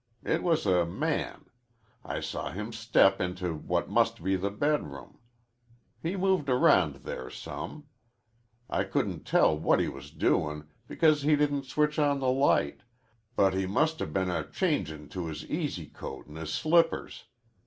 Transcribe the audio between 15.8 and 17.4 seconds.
coat an' his slippers.